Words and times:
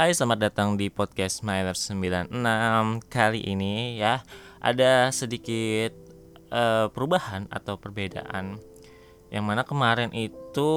Hai, 0.00 0.16
selamat 0.16 0.48
datang 0.48 0.80
di 0.80 0.88
podcast 0.88 1.44
Myler 1.44 1.76
96 1.76 2.32
Kali 3.12 3.44
ini 3.44 4.00
ya 4.00 4.24
ada 4.56 5.12
sedikit 5.12 5.92
uh, 6.48 6.88
perubahan 6.88 7.44
atau 7.52 7.76
perbedaan. 7.76 8.56
Yang 9.28 9.44
mana 9.44 9.60
kemarin 9.60 10.08
itu 10.16 10.72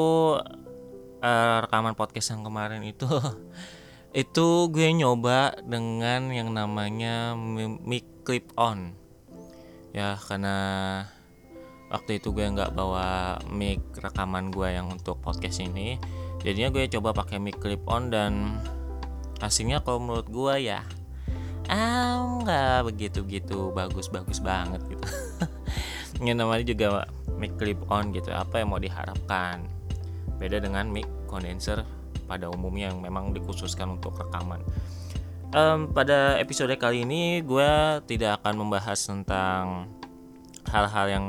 uh, 1.24 1.58
rekaman 1.64 1.96
podcast 1.96 2.36
yang 2.36 2.44
kemarin 2.44 2.84
itu 2.84 3.08
Itu 4.28 4.68
gue 4.68 4.92
nyoba 4.92 5.56
dengan 5.64 6.28
yang 6.28 6.52
namanya 6.52 7.32
mic 7.80 8.28
clip 8.28 8.52
on. 8.60 8.92
Ya 9.96 10.20
karena 10.20 10.58
waktu 11.88 12.20
itu 12.20 12.36
gue 12.36 12.44
nggak 12.44 12.76
bawa 12.76 13.40
mic 13.48 13.80
rekaman 13.96 14.52
gue 14.52 14.68
yang 14.68 14.92
untuk 14.92 15.24
podcast 15.24 15.64
ini. 15.64 15.96
Jadinya 16.44 16.76
gue 16.76 16.92
coba 17.00 17.16
pakai 17.16 17.40
mic 17.40 17.64
clip 17.64 17.88
on 17.88 18.12
dan 18.12 18.60
hasilnya 19.44 19.84
kalau 19.84 20.00
menurut 20.00 20.28
gue 20.32 20.72
ya 20.72 20.80
ah 21.68 22.20
nggak 22.44 22.92
begitu 22.92 23.24
gitu 23.28 23.72
bagus 23.72 24.12
bagus 24.12 24.40
banget 24.44 24.84
gitu. 24.88 25.08
Ini 26.20 26.36
namanya 26.36 26.64
juga 26.64 26.88
mic 27.40 27.56
clip 27.60 27.80
on 27.88 28.12
gitu 28.16 28.32
apa 28.32 28.60
yang 28.64 28.72
mau 28.72 28.80
diharapkan? 28.80 29.64
Beda 30.40 30.60
dengan 30.60 30.88
mic 30.92 31.08
condenser 31.28 31.84
pada 32.28 32.52
umumnya 32.52 32.92
yang 32.92 33.00
memang 33.00 33.32
dikhususkan 33.32 33.96
untuk 34.00 34.16
rekaman. 34.20 34.60
Um, 35.54 35.92
pada 35.94 36.36
episode 36.42 36.74
kali 36.76 37.06
ini 37.06 37.46
gue 37.46 38.02
tidak 38.10 38.42
akan 38.42 38.66
membahas 38.66 39.00
tentang 39.06 39.88
hal-hal 40.68 41.06
yang 41.08 41.26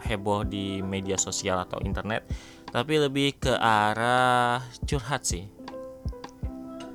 heboh 0.00 0.46
di 0.46 0.80
media 0.80 1.20
sosial 1.20 1.60
atau 1.60 1.82
internet 1.84 2.24
tapi 2.68 3.00
lebih 3.00 3.36
ke 3.40 3.52
arah 3.52 4.64
curhat 4.84 5.24
sih 5.24 5.57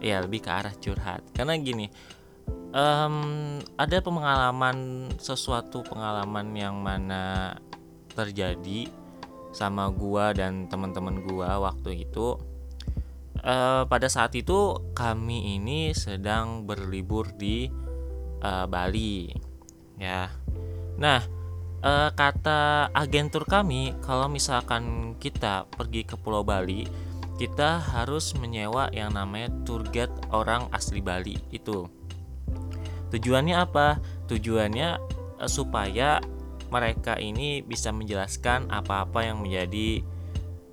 ya 0.03 0.19
lebih 0.19 0.43
ke 0.43 0.51
arah 0.51 0.75
curhat. 0.75 1.23
Karena 1.31 1.55
gini 1.55 1.87
um, 2.75 3.15
ada 3.79 3.97
pengalaman 4.03 5.07
sesuatu 5.21 5.85
pengalaman 5.85 6.51
yang 6.57 6.75
mana 6.83 7.55
terjadi 8.11 8.89
sama 9.53 9.87
gua 9.93 10.33
dan 10.33 10.67
teman-teman 10.67 11.23
gua 11.23 11.61
waktu 11.61 12.03
itu. 12.09 12.35
Uh, 13.43 13.83
pada 13.91 14.07
saat 14.07 14.31
itu 14.39 14.79
kami 14.95 15.59
ini 15.59 15.91
sedang 15.91 16.63
berlibur 16.63 17.27
di 17.35 17.67
uh, 18.39 18.65
Bali 18.69 19.27
ya. 19.99 20.31
Nah 20.95 21.19
uh, 21.83 22.09
kata 22.15 22.89
agentur 22.95 23.43
kami 23.43 23.91
kalau 23.99 24.31
misalkan 24.31 25.15
kita 25.19 25.67
pergi 25.67 26.07
ke 26.07 26.15
Pulau 26.15 26.47
Bali 26.47 26.87
kita 27.33 27.81
harus 27.81 28.37
menyewa 28.37 28.93
yang 28.93 29.17
namanya 29.17 29.49
tour 29.65 29.81
guide 29.89 30.13
orang 30.29 30.69
asli 30.69 31.01
Bali 31.01 31.37
itu. 31.49 31.89
Tujuannya 33.09 33.55
apa? 33.57 34.01
Tujuannya 34.29 34.89
uh, 35.41 35.49
supaya 35.49 36.21
mereka 36.73 37.17
ini 37.21 37.61
bisa 37.61 37.93
menjelaskan 37.93 38.69
apa-apa 38.73 39.29
yang 39.29 39.45
menjadi 39.45 40.01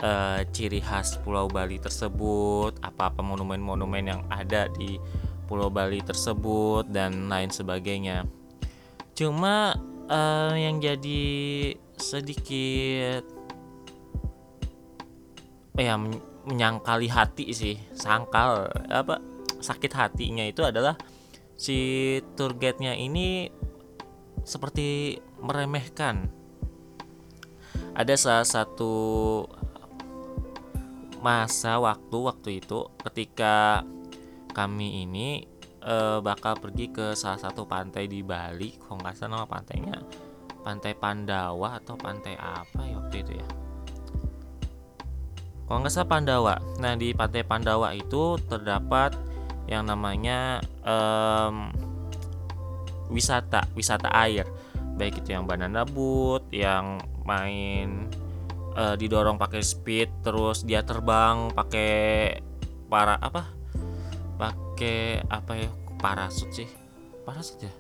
uh, 0.01 0.41
ciri 0.49 0.81
khas 0.81 1.21
Pulau 1.21 1.49
Bali 1.49 1.77
tersebut, 1.77 2.81
apa-apa 2.81 3.21
monumen-monumen 3.21 4.05
yang 4.09 4.23
ada 4.33 4.69
di 4.73 4.97
Pulau 5.45 5.69
Bali 5.69 6.01
tersebut 6.01 6.89
dan 6.89 7.29
lain 7.29 7.53
sebagainya. 7.53 8.25
Cuma 9.13 9.77
uh, 10.09 10.55
yang 10.57 10.81
jadi 10.81 11.75
sedikit 12.01 13.25
ya 15.77 15.97
menyangkali 16.49 17.13
hati 17.13 17.53
sih 17.53 17.77
sangkal 17.93 18.69
apa 18.89 19.21
sakit 19.61 19.93
hatinya 19.93 20.45
itu 20.45 20.65
adalah 20.65 20.97
si 21.61 22.17
tour 22.33 22.57
ini 22.57 23.53
seperti 24.41 25.21
meremehkan. 25.45 26.33
Ada 27.93 28.15
salah 28.17 28.47
satu 28.49 28.95
masa 31.21 31.77
waktu 31.77 32.17
waktu 32.17 32.51
itu 32.65 32.89
ketika 33.05 33.85
kami 34.57 35.05
ini 35.05 35.45
e, 35.85 35.97
bakal 36.25 36.57
pergi 36.57 36.89
ke 36.89 37.13
salah 37.13 37.37
satu 37.37 37.69
pantai 37.69 38.09
di 38.09 38.25
Bali 38.25 38.73
kok 38.81 38.97
nggak 38.97 39.21
salah 39.21 39.45
nama 39.45 39.47
pantainya 39.47 40.01
pantai 40.65 40.97
Pandawa 40.97 41.77
atau 41.77 42.01
pantai 42.01 42.41
apa 42.41 42.89
ya 42.89 42.97
waktu 42.97 43.17
itu 43.21 43.33
ya 43.37 43.47
kalau 45.71 45.87
nggak 45.87 45.95
salah 45.95 46.11
Pandawa. 46.11 46.55
Nah 46.83 46.99
di 46.99 47.15
pantai 47.15 47.47
Pandawa 47.47 47.95
itu 47.95 48.35
terdapat 48.51 49.15
yang 49.71 49.87
namanya 49.87 50.59
um, 50.83 51.71
wisata 53.07 53.71
wisata 53.79 54.11
air, 54.27 54.51
baik 54.99 55.23
itu 55.23 55.31
yang 55.31 55.47
banana 55.47 55.87
boat, 55.87 56.43
yang 56.51 56.99
main 57.23 58.11
uh, 58.75 58.99
didorong 58.99 59.39
pakai 59.39 59.63
speed, 59.63 60.11
terus 60.27 60.67
dia 60.67 60.83
terbang 60.83 61.55
pakai 61.55 62.35
para 62.91 63.15
apa? 63.23 63.47
Pakai 64.43 65.23
apa 65.31 65.55
ya? 65.55 65.71
Parasut 66.03 66.51
sih, 66.51 66.67
parasut 67.23 67.63
ya. 67.63 67.73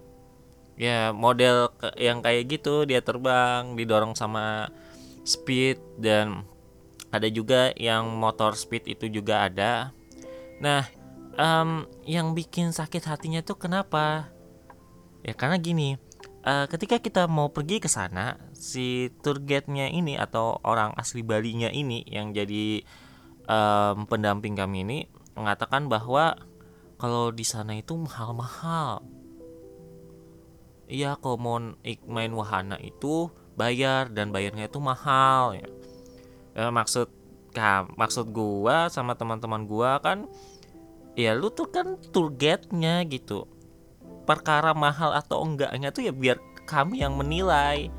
Ya 0.78 0.99
model 1.11 1.75
yang 1.99 2.22
kayak 2.22 2.55
gitu 2.55 2.87
dia 2.87 3.03
terbang 3.03 3.75
didorong 3.75 4.15
sama 4.15 4.71
speed 5.27 5.83
dan 5.99 6.47
ada 7.10 7.26
juga 7.26 7.75
yang 7.75 8.06
motor 8.15 8.54
speed 8.54 8.87
itu 8.87 9.10
juga 9.10 9.50
ada. 9.50 9.91
Nah 10.62 10.87
um, 11.34 11.87
yang 12.06 12.32
bikin 12.32 12.71
sakit 12.71 13.03
hatinya 13.06 13.43
tuh 13.43 13.59
kenapa? 13.59 14.31
Ya 15.26 15.34
karena 15.37 15.60
gini 15.60 15.98
uh, 16.47 16.66
ketika 16.71 17.03
kita 17.03 17.26
mau 17.28 17.53
pergi 17.53 17.82
ke 17.82 17.91
sana 17.91 18.38
si 18.56 19.12
tour 19.21 19.43
guide-nya 19.43 19.91
ini 19.91 20.16
atau 20.16 20.56
orang 20.65 20.97
asli 20.97 21.21
Bali-nya 21.21 21.69
ini 21.75 22.06
yang 22.09 22.32
jadi 22.32 22.87
um, 23.44 24.06
pendamping 24.09 24.56
kami 24.56 24.87
ini 24.87 24.98
mengatakan 25.37 25.91
bahwa 25.91 26.38
kalau 27.00 27.32
di 27.32 27.44
sana 27.48 27.81
itu 27.81 27.97
mahal-mahal. 27.97 29.00
Iya 30.91 31.16
kalau 31.22 31.38
mau 31.38 31.56
main 32.10 32.32
wahana 32.34 32.77
itu 32.82 33.31
bayar 33.54 34.10
dan 34.10 34.34
bayarnya 34.34 34.66
itu 34.66 34.82
mahal 34.82 35.54
ya 35.54 35.69
ya, 36.55 36.69
maksud 36.71 37.09
nah, 37.55 37.87
maksud 37.99 38.31
gua 38.31 38.91
sama 38.93 39.19
teman-teman 39.19 39.66
gua 39.66 39.99
kan 39.99 40.27
ya 41.19 41.34
lu 41.34 41.50
tuh 41.50 41.69
kan 41.69 41.99
tour 42.15 42.31
guide-nya 42.33 43.03
gitu. 43.06 43.47
Perkara 44.25 44.71
mahal 44.77 45.10
atau 45.16 45.43
enggaknya 45.43 45.91
tuh 45.91 46.06
ya 46.06 46.12
biar 46.15 46.39
kami 46.65 47.03
yang 47.03 47.19
menilai. 47.19 47.91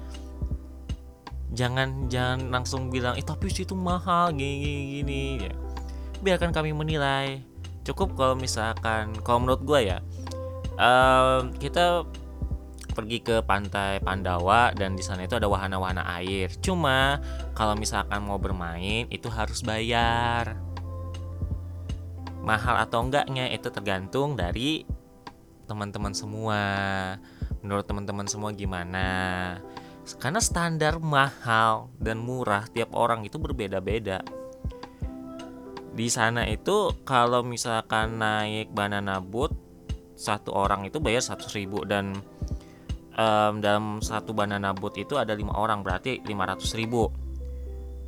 Jangan 1.52 2.08
jangan 2.08 2.48
langsung 2.48 2.88
bilang 2.88 3.20
eh 3.20 3.26
tapi 3.28 3.52
situ 3.52 3.76
mahal 3.76 4.32
gini 4.32 4.56
gini, 4.64 4.82
gini. 5.04 5.22
ya 5.52 5.54
biarkan 6.24 6.54
kami 6.56 6.72
menilai. 6.72 7.44
Cukup 7.82 8.14
kalau 8.14 8.38
misalkan 8.38 9.12
kalau 9.26 9.42
menurut 9.44 9.62
gue 9.66 9.80
ya 9.90 9.98
uh, 10.78 11.50
kita 11.58 12.06
pergi 13.02 13.18
ke 13.26 13.42
pantai 13.42 13.98
Pandawa 13.98 14.70
dan 14.78 14.94
di 14.94 15.02
sana 15.02 15.26
itu 15.26 15.34
ada 15.34 15.50
wahana-wahana 15.50 16.06
air. 16.22 16.54
Cuma 16.62 17.18
kalau 17.58 17.74
misalkan 17.74 18.22
mau 18.22 18.38
bermain 18.38 19.10
itu 19.10 19.26
harus 19.26 19.66
bayar. 19.66 20.54
Mahal 22.46 22.86
atau 22.86 23.02
enggaknya 23.02 23.50
itu 23.50 23.74
tergantung 23.74 24.38
dari 24.38 24.86
teman-teman 25.66 26.14
semua. 26.14 26.62
Menurut 27.66 27.90
teman-teman 27.90 28.30
semua 28.30 28.54
gimana? 28.54 29.10
Karena 30.22 30.38
standar 30.38 31.02
mahal 31.02 31.90
dan 31.98 32.22
murah 32.22 32.70
tiap 32.70 32.94
orang 32.94 33.26
itu 33.26 33.42
berbeda-beda. 33.42 34.22
Di 35.92 36.08
sana 36.08 36.46
itu 36.46 36.94
kalau 37.02 37.42
misalkan 37.42 38.22
naik 38.22 38.70
banana 38.72 39.18
boat 39.18 39.54
satu 40.22 40.54
orang 40.54 40.86
itu 40.86 41.02
bayar 41.02 41.26
100 41.26 41.58
ribu 41.58 41.82
dan 41.82 42.14
um, 43.16 43.54
dalam 43.60 44.00
satu 44.00 44.32
banana 44.32 44.72
boat 44.76 45.00
itu 45.00 45.18
ada 45.18 45.36
lima 45.36 45.56
orang 45.56 45.84
berarti 45.84 46.24
500 46.24 46.80
ribu. 46.80 47.12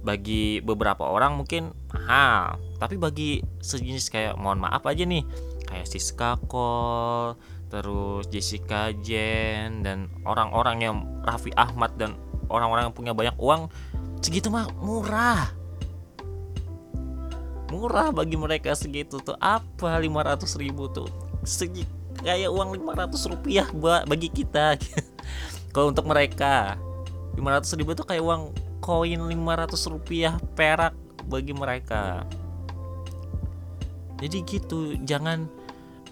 Bagi 0.03 0.59
beberapa 0.59 1.07
orang 1.07 1.39
mungkin 1.39 1.71
mahal 1.95 2.59
tapi 2.75 2.99
bagi 2.99 3.39
sejenis 3.63 4.11
kayak 4.11 4.33
mohon 4.35 4.59
maaf 4.59 4.83
aja 4.83 5.07
nih 5.07 5.23
kayak 5.63 5.87
Siska 5.87 6.35
Cole 6.51 7.39
terus 7.71 8.27
Jessica 8.27 8.91
Jen 8.91 9.79
dan 9.81 10.11
orang-orang 10.27 10.77
yang 10.83 10.95
Raffi 11.23 11.55
Ahmad 11.55 11.95
dan 11.95 12.19
orang-orang 12.51 12.91
yang 12.91 12.95
punya 12.95 13.13
banyak 13.15 13.39
uang 13.39 13.71
segitu 14.19 14.51
mah 14.51 14.67
murah. 14.83 15.55
Murah 17.71 18.13
bagi 18.13 18.37
mereka 18.37 18.75
segitu 18.77 19.17
tuh. 19.23 19.33
Apa 19.39 19.97
500 19.97 20.45
ribu 20.61 20.91
tuh? 20.91 21.09
Segitu 21.41 22.02
kayak 22.23 22.49
uang 22.49 22.79
500 22.79 23.31
rupiah 23.35 23.67
buat 23.75 24.07
bagi 24.07 24.31
kita. 24.31 24.79
Kalau 25.75 25.91
untuk 25.91 26.07
mereka 26.07 26.79
500 27.35 27.77
ribu 27.77 27.91
itu 27.93 28.05
kayak 28.07 28.23
uang 28.23 28.55
koin 28.79 29.19
500 29.19 29.91
rupiah 29.91 30.33
perak 30.55 30.95
bagi 31.27 31.51
mereka. 31.51 32.23
Jadi 34.23 34.37
gitu 34.47 34.95
jangan 35.03 35.51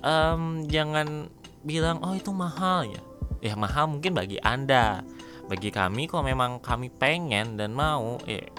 um, 0.03 0.67
jangan 0.67 1.31
bilang 1.63 2.03
oh 2.03 2.11
itu 2.11 2.31
mahal 2.35 2.87
ya. 2.89 3.01
Ya 3.41 3.53
mahal 3.55 3.87
mungkin 3.87 4.11
bagi 4.11 4.37
anda. 4.43 5.01
Bagi 5.47 5.71
kami 5.71 6.07
kalau 6.11 6.27
memang 6.27 6.59
kami 6.59 6.91
pengen 6.91 7.55
dan 7.55 7.71
mau 7.71 8.19
eh 8.27 8.51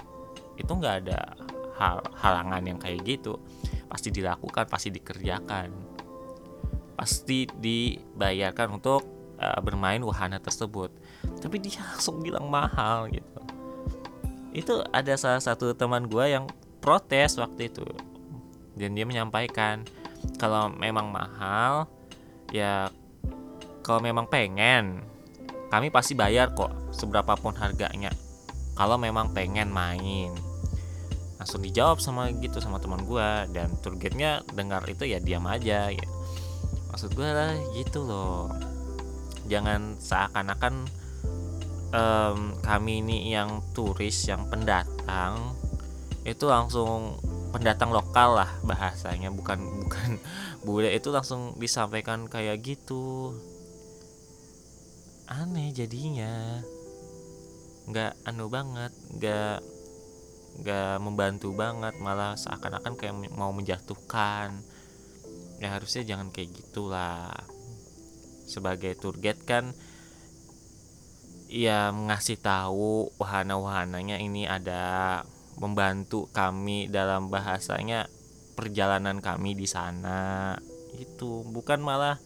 itu 0.57 0.69
nggak 0.69 0.95
ada 1.05 1.19
hal 1.77 2.01
halangan 2.17 2.63
yang 2.65 2.79
kayak 2.81 3.01
gitu. 3.05 3.37
Pasti 3.89 4.09
dilakukan 4.09 4.65
pasti 4.65 4.89
dikerjakan 4.89 5.92
pasti 7.03 7.51
dibayarkan 7.51 8.79
untuk 8.79 9.03
uh, 9.35 9.59
bermain 9.59 9.99
wahana 9.99 10.39
tersebut. 10.39 10.87
Tapi 11.43 11.59
dia 11.59 11.83
langsung 11.91 12.23
bilang 12.23 12.47
mahal 12.47 13.11
gitu. 13.11 13.39
Itu 14.55 14.87
ada 14.87 15.19
salah 15.19 15.43
satu 15.43 15.75
teman 15.75 16.07
gue 16.07 16.31
yang 16.31 16.47
protes 16.79 17.35
waktu 17.35 17.67
itu. 17.67 17.83
Dan 18.79 18.95
dia 18.95 19.03
menyampaikan 19.03 19.83
kalau 20.39 20.71
memang 20.71 21.11
mahal 21.11 21.91
ya 22.55 22.87
kalau 23.83 23.99
memang 23.99 24.23
pengen 24.31 25.03
kami 25.67 25.91
pasti 25.91 26.15
bayar 26.15 26.55
kok 26.55 26.71
seberapa 26.95 27.35
pun 27.35 27.51
harganya. 27.59 28.15
Kalau 28.79 28.95
memang 28.95 29.35
pengen 29.35 29.67
main. 29.67 30.31
Langsung 31.35 31.59
dijawab 31.59 31.99
sama 31.99 32.31
gitu 32.31 32.63
sama 32.63 32.79
teman 32.79 33.03
gue 33.03 33.29
dan 33.51 33.75
tour 33.83 33.99
guide-nya 33.99 34.47
dengar 34.55 34.87
itu 34.87 35.03
ya 35.03 35.19
diam 35.19 35.43
aja 35.43 35.91
ya. 35.91 36.07
Maksud 36.93 37.17
gue 37.17 37.25
lah 37.25 37.57
gitu 37.73 38.05
loh. 38.05 38.53
Jangan 39.49 39.97
seakan-akan 39.97 40.85
um, 41.89 42.53
kami 42.61 43.01
ini 43.01 43.33
yang 43.33 43.65
turis 43.73 44.29
yang 44.29 44.45
pendatang 44.45 45.57
itu 46.21 46.45
langsung 46.45 47.17
pendatang 47.49 47.89
lokal 47.89 48.37
lah 48.37 48.51
bahasanya. 48.61 49.33
Bukan 49.33 49.89
bukan 49.89 50.21
bule 50.69 50.93
itu 50.93 51.09
langsung 51.09 51.57
disampaikan 51.57 52.29
kayak 52.29 52.61
gitu. 52.61 53.33
Aneh 55.25 55.73
jadinya. 55.73 56.61
Nggak 57.89 58.21
anu 58.21 58.53
banget 58.53 58.93
nggak 59.17 59.65
gak 60.61 61.01
membantu 61.01 61.49
banget 61.57 61.97
malah 61.97 62.37
seakan-akan 62.37 62.93
kayak 62.93 63.17
mau 63.33 63.49
menjatuhkan 63.49 64.61
ya 65.63 65.79
harusnya 65.79 66.03
jangan 66.03 66.27
kayak 66.27 66.51
gitulah. 66.59 67.31
Sebagai 68.43 68.99
tour 68.99 69.15
guide 69.15 69.39
kan 69.47 69.71
ya 71.47 71.95
ngasih 71.95 72.43
tahu 72.43 73.07
wahana-wahananya 73.15 74.19
ini 74.19 74.43
ada 74.43 75.23
membantu 75.55 76.27
kami 76.35 76.91
dalam 76.91 77.31
bahasanya 77.31 78.11
perjalanan 78.59 79.23
kami 79.23 79.55
di 79.55 79.69
sana 79.69 80.57
itu 80.99 81.47
bukan 81.47 81.79
malah 81.79 82.19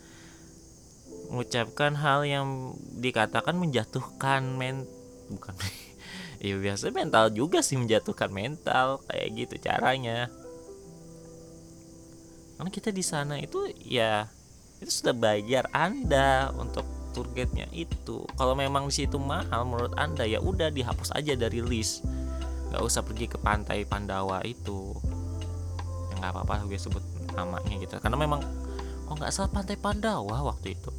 mengucapkan 1.30 1.94
hal 1.94 2.26
yang 2.26 2.74
dikatakan 2.98 3.54
menjatuhkan 3.54 4.58
men 4.58 4.90
bukan. 5.30 5.54
Ya 6.38 6.54
biasa 6.54 6.94
mental 6.94 7.34
juga 7.34 7.66
sih 7.66 7.82
menjatuhkan 7.82 8.30
mental 8.30 9.02
kayak 9.10 9.30
gitu 9.34 9.58
caranya 9.58 10.30
karena 12.58 12.70
kita 12.74 12.90
di 12.90 13.06
sana 13.06 13.38
itu 13.38 13.70
ya 13.86 14.26
itu 14.82 14.90
sudah 14.90 15.14
bayar 15.14 15.70
anda 15.74 16.54
untuk 16.58 16.86
tour 17.18 17.26
itu. 17.74 18.18
Kalau 18.38 18.54
memang 18.54 18.86
di 18.86 18.94
situ 18.94 19.18
mahal 19.18 19.66
menurut 19.66 19.98
anda 19.98 20.22
ya 20.22 20.38
udah 20.38 20.70
dihapus 20.70 21.18
aja 21.18 21.34
dari 21.34 21.66
list. 21.66 22.06
Nggak 22.70 22.84
usah 22.86 23.02
pergi 23.02 23.26
ke 23.26 23.42
pantai 23.42 23.90
Pandawa 23.90 24.46
itu. 24.46 24.94
Ya 26.14 26.22
nggak 26.22 26.32
apa-apa 26.38 26.70
gue 26.70 26.78
sebut 26.78 27.02
namanya 27.34 27.74
gitu. 27.82 27.98
Karena 27.98 28.22
memang 28.22 28.46
kok 29.10 29.18
nggak 29.18 29.34
salah 29.34 29.50
pantai 29.50 29.82
Pandawa 29.82 30.46
waktu 30.46 30.78
itu? 30.78 30.94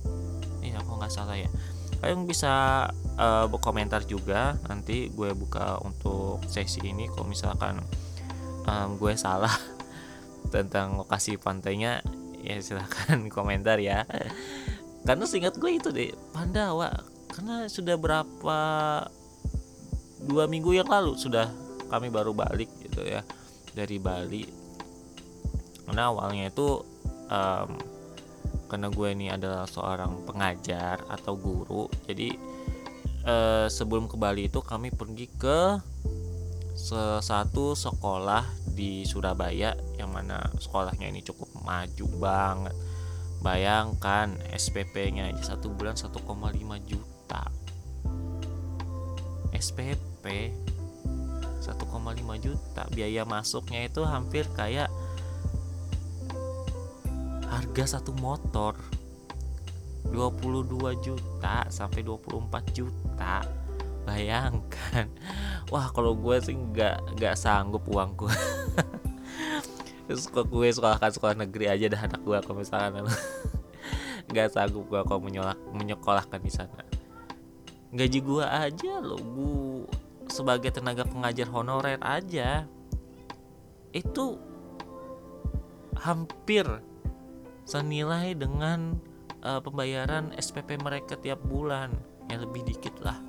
Iya 0.59 0.83
kok 0.83 0.99
nggak 0.99 1.15
salah 1.15 1.39
ya? 1.39 1.47
Kalian 2.03 2.27
bisa 2.27 2.87
uh, 3.15 3.47
berkomentar 3.47 4.03
juga. 4.03 4.59
Nanti 4.67 5.15
gue 5.15 5.31
buka 5.39 5.79
untuk 5.87 6.43
sesi 6.51 6.83
ini 6.83 7.07
kalau 7.15 7.31
misalkan 7.31 7.79
um, 8.67 8.99
gue 8.99 9.15
salah 9.15 9.55
tentang 10.49 11.01
lokasi 11.01 11.37
pantainya 11.37 12.01
ya 12.43 12.59
silahkan 12.61 13.29
komentar 13.37 13.79
ya. 13.81 14.05
Karena 15.07 15.25
singkat 15.25 15.57
gue 15.57 15.71
itu 15.79 15.89
deh 15.95 16.13
Pandawa 16.35 16.91
karena 17.29 17.71
sudah 17.71 17.95
berapa 17.95 18.59
dua 20.27 20.45
minggu 20.51 20.75
yang 20.75 20.91
lalu 20.91 21.15
sudah 21.15 21.47
kami 21.87 22.11
baru 22.11 22.35
balik 22.35 22.69
gitu 22.83 23.07
ya 23.07 23.23
dari 23.73 23.97
Bali. 24.03 24.45
Karena 25.87 26.13
awalnya 26.13 26.53
itu 26.53 26.83
um, 27.31 27.71
karena 28.69 28.93
gue 28.93 29.09
ini 29.17 29.27
adalah 29.33 29.65
seorang 29.65 30.29
pengajar 30.29 31.01
atau 31.09 31.35
guru 31.41 31.89
jadi 32.05 32.37
eh, 33.25 33.67
sebelum 33.73 34.07
ke 34.07 34.17
Bali 34.21 34.53
itu 34.53 34.61
kami 34.61 34.93
pergi 34.93 35.27
ke 35.27 35.81
satu 37.19 37.75
sekolah 37.75 38.47
di 38.71 39.03
Surabaya 39.03 39.75
yang 39.99 40.15
mana 40.15 40.47
sekolahnya 40.63 41.11
ini 41.11 41.27
cukup 41.27 41.51
maju 41.67 42.07
banget. 42.23 42.75
Bayangkan 43.43 44.39
SPP-nya 44.55 45.35
aja 45.35 45.55
satu 45.55 45.75
bulan 45.75 45.99
1,5 45.99 46.15
juta. 46.87 47.43
SPP 49.51 50.55
1,5 51.59 52.39
juta. 52.39 52.83
Biaya 52.95 53.27
masuknya 53.27 53.91
itu 53.91 54.07
hampir 54.07 54.47
kayak 54.55 54.91
harga 57.51 57.99
satu 57.99 58.15
motor. 58.15 58.79
22 60.09 61.05
juta 61.05 61.69
sampai 61.69 62.01
24 62.01 62.73
juta 62.73 63.45
bayangkan. 64.09 65.07
Wah 65.69 65.93
kalau 65.93 66.17
gue 66.17 66.41
sih 66.41 66.57
nggak 66.57 67.21
nggak 67.21 67.37
sanggup 67.37 67.85
uang 67.93 68.17
gue 68.25 68.37
terus 70.09 70.25
kok 70.33 70.49
gue 70.49 70.73
sekolahkan 70.73 71.13
sekolah 71.13 71.37
negeri 71.37 71.69
aja 71.69 71.93
dah 71.93 72.09
anak 72.09 72.25
gue 72.25 72.39
kalau 72.41 72.57
misalkan 72.65 73.05
nggak 74.33 74.49
sanggup 74.49 74.89
gue 74.89 75.01
kalau 75.05 75.21
menyekolah, 75.21 75.57
menyekolahkan 75.77 76.41
di 76.41 76.49
sana. 76.49 76.81
Gaji 77.93 78.19
gue 78.25 78.45
aja 78.45 78.93
lo 79.05 79.21
bu. 79.21 79.85
Sebagai 80.29 80.73
tenaga 80.73 81.05
pengajar 81.05 81.49
honorer 81.53 82.01
aja. 82.01 82.65
Itu 83.93 84.41
hampir 85.97 86.65
senilai 87.65 88.37
dengan 88.37 89.01
uh, 89.45 89.61
pembayaran 89.61 90.33
SPP 90.37 90.81
mereka 90.81 91.17
tiap 91.21 91.41
bulan. 91.45 91.93
Yang 92.29 92.41
lebih 92.49 92.63
dikit 92.69 92.97
lah 93.01 93.28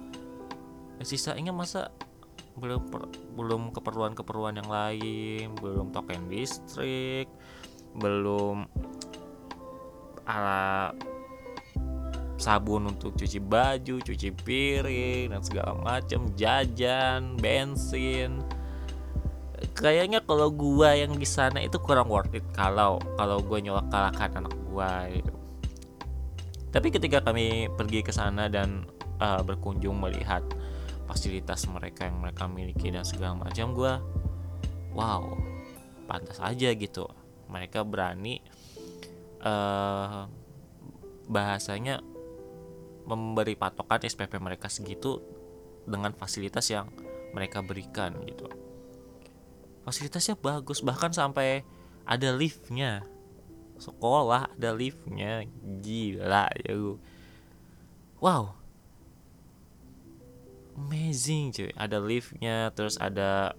sisanya 1.06 1.52
masa 1.56 1.92
belum 2.60 2.92
per, 2.92 3.08
belum 3.40 3.72
keperluan-keperluan 3.72 4.60
yang 4.60 4.70
lain 4.70 5.56
belum 5.60 5.96
token 5.96 6.28
listrik 6.28 7.32
belum 7.96 8.68
ala 10.30 10.94
sabun 12.40 12.88
untuk 12.88 13.20
cuci 13.20 13.44
baju, 13.44 14.00
cuci 14.00 14.32
piring 14.32 15.36
dan 15.36 15.44
segala 15.44 15.76
macam, 15.76 16.32
jajan, 16.40 17.36
bensin, 17.36 18.40
kayaknya 19.76 20.24
kalau 20.24 20.48
gua 20.48 20.96
yang 20.96 21.20
di 21.20 21.28
sana 21.28 21.60
itu 21.60 21.76
kurang 21.84 22.08
worth 22.08 22.32
it 22.32 22.44
kalau 22.56 22.98
kalau 23.20 23.44
gua 23.44 23.60
nyolak 23.60 23.88
kalahkan 23.92 24.40
anak 24.40 24.56
gua 24.72 25.12
gitu. 25.12 25.32
Tapi 26.70 26.88
ketika 26.94 27.20
kami 27.20 27.68
pergi 27.76 28.00
ke 28.06 28.14
sana 28.14 28.48
dan 28.48 28.88
uh, 29.20 29.42
berkunjung 29.44 30.00
melihat 30.00 30.46
fasilitas 31.10 31.66
mereka 31.66 32.06
yang 32.06 32.22
mereka 32.22 32.46
miliki 32.46 32.94
dan 32.94 33.02
segala 33.02 33.34
macam, 33.34 33.74
gua 33.74 33.98
wow, 34.94 35.34
pantas 36.06 36.38
aja 36.38 36.70
gitu. 36.78 37.10
Mereka 37.50 37.82
berani 37.82 38.46
uh, 39.42 40.30
bahasanya 41.26 42.06
memberi 43.10 43.58
patokan 43.58 44.06
SPP 44.06 44.38
mereka 44.38 44.70
segitu 44.70 45.18
dengan 45.90 46.14
fasilitas 46.14 46.70
yang 46.70 46.94
mereka 47.34 47.66
berikan 47.66 48.14
gitu. 48.30 48.46
Fasilitasnya 49.82 50.38
bagus 50.38 50.86
bahkan 50.86 51.10
sampai 51.10 51.66
ada 52.06 52.30
liftnya. 52.38 53.02
Sekolah 53.82 54.54
ada 54.54 54.76
liftnya 54.76 55.48
gila 55.80 56.52
ya 56.68 57.00
wow 58.20 58.59
amazing 60.80 61.52
cuy. 61.52 61.72
Ada 61.76 62.00
liftnya 62.00 62.72
terus 62.72 62.96
ada 62.96 63.54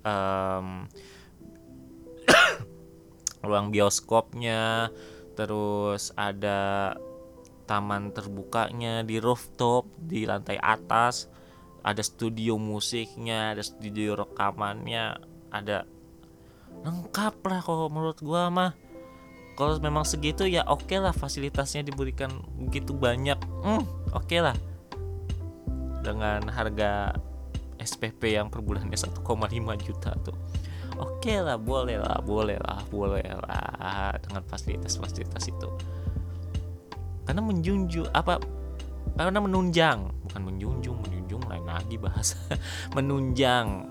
um, 0.00 0.88
ruang 3.46 3.68
bioskopnya 3.68 4.88
terus 5.36 6.14
ada 6.16 6.94
taman 7.68 8.12
terbukanya 8.16 9.04
di 9.04 9.20
rooftop 9.20 9.88
di 9.96 10.28
lantai 10.28 10.60
atas 10.60 11.32
ada 11.80 12.00
studio 12.04 12.60
musiknya 12.60 13.56
ada 13.56 13.64
studio 13.64 14.14
rekamannya 14.20 15.16
ada 15.52 15.84
lengkap 16.84 17.34
lah 17.44 17.60
kalau 17.60 17.92
menurut 17.92 18.18
gua 18.24 18.48
mah. 18.48 18.72
Kalau 19.54 19.78
memang 19.78 20.02
segitu 20.02 20.50
ya 20.50 20.66
oke 20.66 20.90
okay 20.90 20.98
lah 20.98 21.14
fasilitasnya 21.14 21.86
diberikan 21.86 22.42
begitu 22.58 22.90
banyak. 22.90 23.38
Hmm, 23.62 23.86
oke 24.10 24.26
okay 24.26 24.42
lah 24.42 24.58
dengan 26.04 26.44
harga 26.52 27.16
SPP 27.80 28.36
yang 28.36 28.52
per 28.52 28.60
bulannya 28.60 28.94
1,5 28.94 29.24
juta 29.80 30.12
tuh. 30.20 30.36
Oke 30.94 31.34
okay 31.34 31.38
lah 31.42 31.58
boleh 31.58 31.98
lah 31.98 32.22
boleh 32.22 32.54
lah 32.60 32.80
boleh 32.86 33.24
lah 33.24 34.14
dengan 34.22 34.46
fasilitas-fasilitas 34.46 35.50
itu. 35.50 35.68
Karena 37.24 37.40
menjunjung 37.42 38.12
apa 38.14 38.38
karena 39.16 39.40
menunjang 39.42 40.12
bukan 40.28 40.42
menjunjung 40.44 40.96
menjunjung 41.02 41.42
lain 41.50 41.66
lagi 41.66 41.96
bahasa. 41.98 42.38
Menunjang 42.96 43.90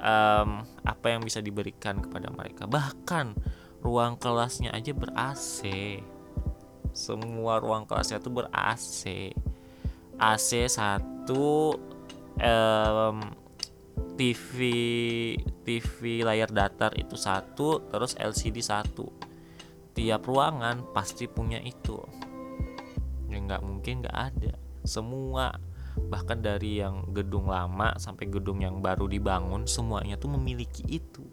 um, 0.00 0.64
apa 0.84 1.06
yang 1.12 1.20
bisa 1.20 1.44
diberikan 1.44 2.00
kepada 2.00 2.32
mereka. 2.32 2.64
Bahkan 2.64 3.36
ruang 3.84 4.16
kelasnya 4.16 4.72
aja 4.72 4.96
ber 4.96 5.12
AC 5.12 5.60
semua 6.94 7.58
ruang 7.58 7.84
kelasnya 7.84 8.22
tuh 8.22 8.32
ber 8.32 8.46
AC 8.54 9.34
AC 10.16 10.50
satu 11.24 11.72
um, 12.36 13.18
TV 14.20 14.58
TV 15.64 16.20
layar 16.20 16.52
datar 16.52 16.92
itu 17.00 17.16
satu 17.16 17.80
terus 17.88 18.12
LCD 18.20 18.60
satu. 18.60 19.08
Tiap 19.96 20.20
ruangan 20.28 20.84
pasti 20.92 21.24
punya 21.24 21.64
itu. 21.64 21.96
Ya 23.32 23.40
nggak 23.40 23.64
mungkin 23.64 24.04
nggak 24.04 24.18
ada. 24.36 24.52
Semua 24.84 25.48
bahkan 26.12 26.44
dari 26.44 26.84
yang 26.84 27.08
gedung 27.16 27.48
lama 27.48 27.96
sampai 27.96 28.28
gedung 28.28 28.60
yang 28.60 28.84
baru 28.84 29.08
dibangun 29.08 29.64
semuanya 29.64 30.20
tuh 30.20 30.28
memiliki 30.36 30.84
itu. 30.92 31.24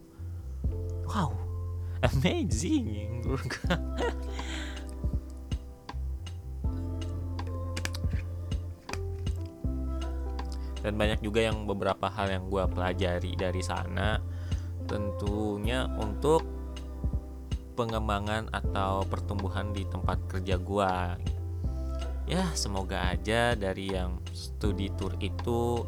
Wow 1.04 1.52
amazing 2.02 3.22
dan 10.82 10.98
banyak 10.98 11.22
juga 11.22 11.46
yang 11.46 11.66
beberapa 11.70 12.10
hal 12.10 12.30
yang 12.30 12.46
gue 12.50 12.64
pelajari 12.70 13.38
dari 13.38 13.62
sana. 13.62 14.18
Tentunya 14.86 15.88
untuk 15.98 16.44
pengembangan 17.74 18.52
atau 18.52 19.08
pertumbuhan 19.08 19.72
di 19.72 19.88
tempat 19.88 20.20
kerja 20.28 20.60
gue 20.60 20.94
ya 22.32 22.48
semoga 22.56 23.12
aja 23.12 23.58
dari 23.60 23.92
yang 23.92 24.22
studi 24.32 24.88
tour 24.96 25.12
itu 25.20 25.84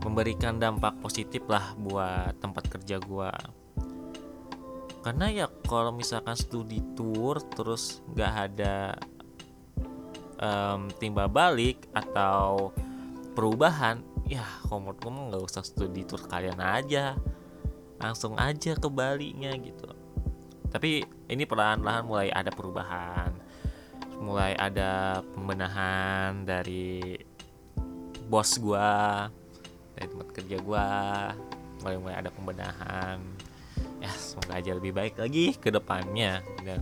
memberikan 0.00 0.56
dampak 0.56 0.96
positif 1.04 1.44
lah 1.48 1.76
buat 1.76 2.36
tempat 2.40 2.64
kerja 2.72 2.96
gue 2.96 3.32
karena 5.04 5.26
ya 5.28 5.46
kalau 5.68 5.92
misalkan 5.92 6.32
studi 6.32 6.80
tour 6.96 7.44
terus 7.52 8.00
nggak 8.16 8.32
ada 8.32 8.96
um, 10.40 10.88
timbal 10.96 11.28
balik 11.28 11.92
atau 11.92 12.72
perubahan 13.34 14.00
ya 14.24 14.46
komod 14.70 14.96
gue 15.02 15.10
nggak 15.10 15.42
usah 15.42 15.66
studi 15.66 16.06
tour 16.06 16.22
kalian 16.24 16.62
aja. 16.62 17.18
Langsung 17.98 18.38
aja 18.38 18.78
ke 18.78 18.88
Bali 18.88 19.34
nya 19.34 19.54
gitu. 19.58 19.90
Tapi 20.70 21.06
ini 21.30 21.46
perlahan-lahan 21.46 22.02
mulai 22.06 22.28
ada 22.34 22.50
perubahan 22.50 23.44
mulai 24.18 24.54
ada 24.54 25.20
pembenahan 25.34 26.46
dari 26.46 27.18
bos 28.30 28.56
gua 28.62 29.28
dari 29.94 30.06
tempat 30.08 30.28
kerja 30.32 30.56
gua 30.62 30.86
mulai 31.82 31.98
mulai 32.00 32.16
ada 32.18 32.30
pembenahan. 32.30 33.18
Ya 34.00 34.10
semoga 34.16 34.60
aja 34.60 34.72
lebih 34.76 34.92
baik 34.94 35.18
lagi 35.18 35.56
ke 35.58 35.68
depannya. 35.68 36.40
Dan 36.64 36.80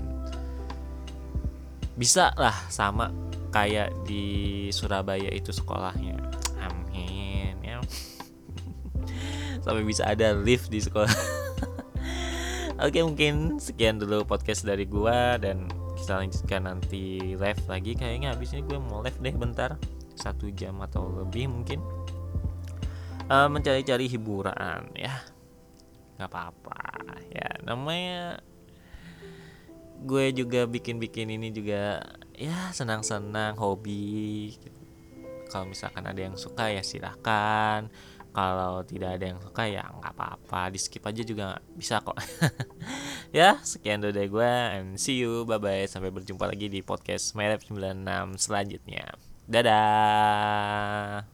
bisa 1.98 2.32
lah 2.38 2.54
sama 2.70 3.12
kayak 3.52 3.92
di 4.08 4.68
Surabaya 4.72 5.28
itu 5.28 5.52
sekolahnya 5.52 6.41
sampai 9.62 9.86
bisa 9.86 10.02
ada 10.04 10.34
lift 10.34 10.68
di 10.68 10.82
sekolah. 10.82 11.08
Oke 12.84 12.98
mungkin 13.06 13.62
sekian 13.62 14.02
dulu 14.02 14.26
podcast 14.26 14.66
dari 14.66 14.90
gua 14.90 15.38
dan 15.38 15.70
kita 15.94 16.18
lanjutkan 16.18 16.66
nanti 16.66 17.38
live 17.38 17.64
lagi. 17.70 17.94
Kayaknya 17.94 18.34
habis 18.34 18.50
ini 18.52 18.66
gue 18.66 18.76
mau 18.82 19.00
live 19.06 19.22
deh 19.22 19.34
bentar. 19.38 19.78
Satu 20.18 20.50
jam 20.50 20.82
atau 20.82 21.06
lebih 21.22 21.46
mungkin. 21.46 21.78
Uh, 23.30 23.46
mencari-cari 23.46 24.10
hiburan 24.10 24.90
ya. 24.98 25.14
Nggak 26.18 26.26
apa-apa 26.28 26.78
ya. 27.30 27.48
Namanya 27.62 28.42
gue 30.02 30.34
juga 30.34 30.66
bikin-bikin 30.66 31.30
ini 31.38 31.54
juga 31.54 32.02
ya 32.34 32.74
senang-senang 32.74 33.54
hobi 33.54 34.58
kalau 35.52 35.68
misalkan 35.68 36.08
ada 36.08 36.16
yang 36.16 36.32
suka 36.40 36.72
ya 36.72 36.80
silahkan 36.80 37.92
kalau 38.32 38.80
tidak 38.88 39.20
ada 39.20 39.24
yang 39.36 39.40
suka 39.44 39.68
ya 39.68 39.84
nggak 39.84 40.12
apa-apa. 40.16 40.72
Di 40.72 40.80
skip 40.80 41.04
aja 41.04 41.22
juga 41.22 41.60
bisa 41.76 42.00
kok. 42.00 42.16
Ya 43.32 43.56
sekian 43.64 44.04
dari 44.04 44.28
gue 44.28 44.52
and 44.76 45.00
see 45.00 45.24
you. 45.24 45.48
Bye 45.48 45.56
bye 45.56 45.88
sampai 45.88 46.12
berjumpa 46.12 46.44
lagi 46.44 46.68
di 46.68 46.84
podcast 46.84 47.32
My 47.32 47.48
96 47.56 48.04
selanjutnya. 48.36 49.16
Dadah 49.48 51.31